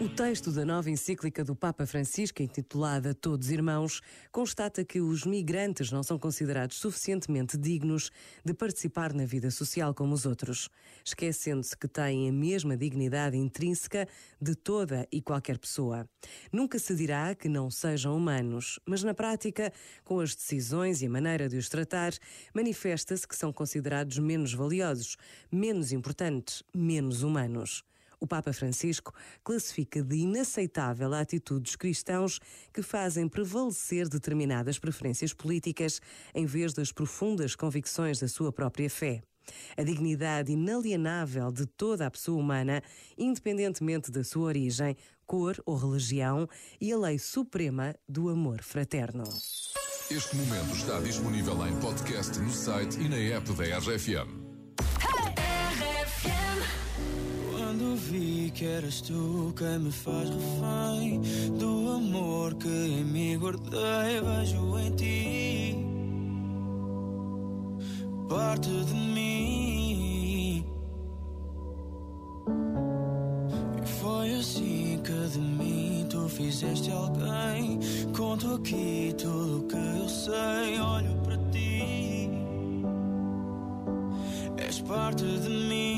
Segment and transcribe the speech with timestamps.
[0.00, 4.00] O texto da nova encíclica do Papa Francisco, intitulada Todos Irmãos,
[4.32, 8.10] constata que os migrantes não são considerados suficientemente dignos
[8.44, 10.68] de participar na vida social como os outros,
[11.04, 14.08] esquecendo-se que têm a mesma dignidade intrínseca
[14.42, 16.08] de toda e qualquer pessoa.
[16.52, 19.72] Nunca se dirá que não sejam humanos, mas na prática,
[20.02, 22.12] com as decisões e a maneira de os tratar,
[22.52, 25.16] manifesta-se que são considerados menos valiosos,
[25.52, 27.84] menos importantes, menos humanos.
[28.24, 29.12] O Papa Francisco
[29.44, 32.40] classifica de inaceitável a atitude dos cristãos
[32.72, 36.00] que fazem prevalecer determinadas preferências políticas
[36.34, 39.20] em vez das profundas convicções da sua própria fé.
[39.76, 42.82] A dignidade inalienável de toda a pessoa humana,
[43.18, 46.48] independentemente da sua origem, cor ou religião,
[46.80, 49.24] e a lei suprema do amor fraterno.
[50.10, 54.43] Este momento está disponível em podcast no site e na app da RFM.
[57.94, 61.20] Vi que eras tu quem me faz refém
[61.58, 65.84] do amor que em mim guardei, vejo em ti
[68.34, 70.64] parte de mim.
[73.82, 77.78] E foi assim que de mim tu fizeste alguém.
[78.16, 82.30] Conto aqui tudo o que eu sei, olho para ti.
[84.56, 85.93] És parte de mim.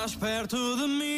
[0.00, 1.17] Mais perto de mim,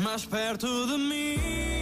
[0.00, 1.81] Mais perto de mim.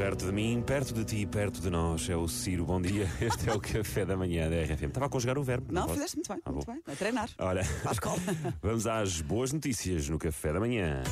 [0.00, 2.08] Perto de mim, perto de ti, perto de nós.
[2.08, 2.64] É o Ciro.
[2.64, 3.06] Bom dia.
[3.20, 4.86] Este é o café da manhã da RFM.
[4.86, 5.70] Estava a conjugar o verbo.
[5.70, 6.42] Não, não fizeste muito bem.
[6.42, 6.82] Ah, muito bem.
[6.90, 7.28] A treinar.
[7.38, 8.18] Olha, à escola.
[8.62, 11.02] vamos às boas notícias no café da manhã.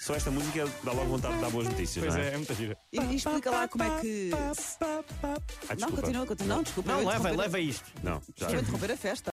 [0.00, 2.28] Só esta música dá logo vontade de dar boas notícias, pois não é?
[2.30, 2.78] é, é muita gira.
[2.92, 4.30] E, e explica lá como é que.
[4.32, 6.56] Ah, não, continua, continua.
[6.56, 6.92] Não, desculpa.
[6.92, 7.84] Não, leva, leva isto.
[8.02, 8.46] Não, já.
[8.46, 9.26] Estou a interromper a festa.